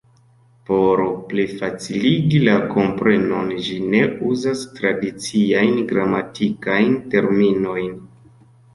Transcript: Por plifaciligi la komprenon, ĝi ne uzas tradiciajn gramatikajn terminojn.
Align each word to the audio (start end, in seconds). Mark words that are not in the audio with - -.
Por 0.69 1.01
plifaciligi 1.33 2.39
la 2.47 2.55
komprenon, 2.73 3.53
ĝi 3.69 3.79
ne 3.93 4.03
uzas 4.33 4.67
tradiciajn 4.81 5.81
gramatikajn 5.95 7.01
terminojn. 7.17 7.99